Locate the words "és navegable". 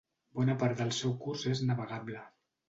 1.53-2.25